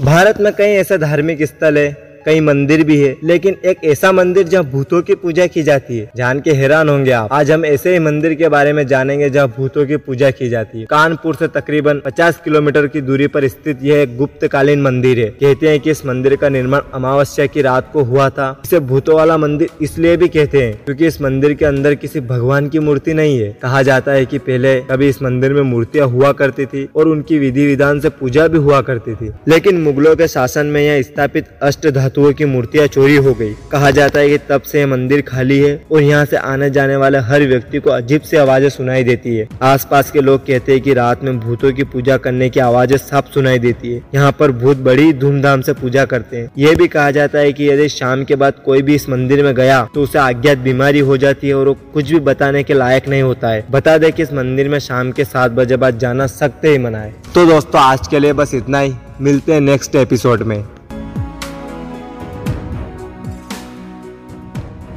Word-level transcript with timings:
भारत 0.00 0.38
में 0.40 0.52
कई 0.52 0.72
ऐसे 0.74 0.98
धार्मिक 0.98 1.42
स्थल 1.42 1.78
है 1.78 2.09
कई 2.26 2.40
मंदिर 2.40 2.84
भी 2.84 3.00
है, 3.00 3.16
लेकिन 3.24 3.56
एक 3.64 3.84
ऐसा 3.84 4.12
मंदिर 4.12 4.48
जहाँ 4.48 4.64
भूतों 4.64 5.00
की 5.02 5.14
पूजा 5.14 5.46
की 5.46 5.62
जाती 5.62 5.98
है। 5.98 6.10
जान 6.16 6.40
के 6.40 6.52
हैरान 6.52 6.88
होंगे 6.88 7.10
आप। 7.10 7.32
आज 7.32 7.50
हम 7.50 7.64
ऐसे 7.64 7.92
ही 7.92 7.98
मंदिर 7.98 8.34
के 8.34 8.48
बारे 8.48 8.72
में 8.72 8.86
जानेंगे 8.86 9.30
जहाँ 9.30 9.48
भूतों 9.48 9.86
की 9.86 9.96
पूजा 9.96 10.30
की 10.30 10.48
जाती 10.48 10.80
है। 10.80 10.84
कानपुर 10.84 11.34
से 11.34 11.48
तकरीबन 11.48 12.00
50 12.06 12.40
किलोमीटर 12.44 12.86
की 12.86 13.00
दूरी 13.00 13.26
पर 13.26 13.46
स्थित 13.48 13.78
यह 13.82 14.00
एक 14.00 14.16
गुप्त 14.16 14.46
कालीन 14.46 14.82
मंदिर 14.82 15.18
है। 15.18 15.28
कहते 15.40 15.68
हैं 15.68 15.80
कि 15.80 15.90
इस 15.90 16.04
मंदिर 16.06 16.36
का 16.36 16.48
निर्माण 16.48 16.80
अमावस्या 16.94 17.46
की 17.46 17.62
रात 17.62 17.90
को 17.92 18.02
हुआ 18.02 18.28
था। 18.30 18.50
इसे 18.64 18.80
भूतों 18.80 19.16
वाला 19.16 19.36
मंदिर 19.36 19.68
इसलिए 19.82 20.16
भी 20.16 20.28
कहते 20.28 20.62
हैं 20.62 20.72
क्योंकि 20.84 21.06
इस 21.06 21.20
मंदिर 21.22 21.54
के 21.54 21.64
अंदर 21.64 21.94
किसी 21.94 22.20
भगवान 22.20 22.68
की 22.68 22.78
मूर्ति 22.78 23.14
नहीं 23.14 23.38
है। 23.40 23.48
कहा 23.62 23.82
जाता 23.82 24.12
है 24.12 24.26
की 24.26 24.38
पहले 24.40 24.78
कभी 24.80 25.08
इस 25.08 25.22
मंदिर 25.22 25.52
में 25.52 25.62
मूर्तियाँ 25.62 26.06
हुआ 26.06 26.32
करती 26.32 26.66
थी 26.66 26.88
और 26.96 27.08
उनकी 27.08 27.38
विधि 27.38 27.66
विधान 27.66 28.00
से 28.00 28.08
पूजा 28.10 28.46
भी 28.48 28.58
हुआ 28.58 28.80
करती 28.80 29.14
थी। 29.14 29.30
लेकिन 29.48 29.80
मुगलों 29.80 30.14
के 30.16 30.28
शासन 30.28 30.66
में 30.66 30.80
यह 30.82 31.00
स्थापित 31.02 31.46
अष्ट 31.62 31.86
धातुओं 32.10 32.32
की 32.32 32.44
मूर्तियाँ 32.44 32.86
चोरी 32.86 33.16
हो 33.16 33.32
गई। 33.34 33.52
कहा 33.72 33.90
जाता 33.90 34.18
है 34.20 34.28
कि 34.28 34.38
तब 34.48 34.62
से 34.62 34.84
मंदिर 34.86 35.20
खाली 35.22 35.58
है 35.58 35.74
और 35.92 36.02
यहाँ 36.02 36.24
से 36.24 36.36
आने 36.36 36.70
जाने 36.70 36.96
वाले 36.96 37.18
हर 37.20 37.42
व्यक्ति 37.48 37.78
को 37.78 37.90
अजीब 37.90 38.22
सी 38.22 38.36
आवाज़ें 38.36 38.68
सुनाई 38.68 39.04
देती 39.04 39.36
है। 39.36 39.46
आसपास 39.62 40.10
के 40.10 40.20
लोग 40.20 40.40
कहते 40.46 40.72
हैं 40.72 40.80
कि 40.80 40.94
रात 40.94 41.22
में 41.24 41.38
भूतों 41.40 41.72
की 41.72 41.84
पूजा 41.84 42.16
करने 42.16 42.48
की 42.50 42.60
आवाज़ें 42.60 42.96
साफ़ 42.98 43.30
सुनाई 43.34 43.58
देती 43.58 43.92
है। 43.92 44.02
यहाँ 44.14 44.32
पर 44.32 44.52
भूत 44.54 44.76
बड़ी 44.80 45.12
धूमधाम 45.14 45.60
से 45.60 45.72
पूजा 45.72 46.04
करते 46.04 46.36
हैं। 46.36 46.50
ये 46.58 46.74
भी 46.74 46.88
कहा 46.88 47.10
जाता 47.10 47.38
है 47.38 47.52
कि 47.52 47.68
यदि 47.68 47.88
शाम 47.88 48.24
के 48.24 48.36
बाद 48.36 48.60
कोई 48.64 48.82
भी 48.82 48.94
इस 48.94 49.08
मंदिर 49.08 49.44
में 49.44 49.54
गया 49.54 49.82
तो 49.94 50.02
उसे 50.02 50.18
अज्ञात 50.18 50.58
बीमारी 50.60 51.00
हो 51.02 51.16
जाती 51.16 51.48
है 51.48 51.54
और 51.54 51.68
वो 51.68 51.76
कुछ 51.94 52.10
भी 52.10 52.20
बताने 52.22 52.62
के 52.62 52.74
लायक 52.74 53.08
नहीं 53.08 53.22
होता 53.22 53.48
है। 53.48 53.64
बता 53.70 53.96
दे 53.98 54.10
कि 54.10 54.22
इस 54.22 54.32
मंदिर 54.32 54.68
में 54.68 54.78
शाम 54.80 55.12
के 55.12 55.24
सात 55.26 55.50
बजे 55.52 55.76
बाद 55.76 55.98
जाना 55.98 56.26
सख्त 56.28 56.64
ही 56.64 56.76
मना 56.78 56.98
है। 56.98 57.14
तो 57.34 57.46
दोस्तों, 57.46 57.80
आज 57.82 58.08
के 58.08 58.18
लिए 58.18 58.32
बस 58.32 58.54
इतना 58.54 58.80
ही। 58.80 58.94
मिलते 59.20 59.52
हैं 59.52 59.60
नेक्स्ट 59.60 59.96
एपिसोड 59.96 60.42
में। 60.42 60.62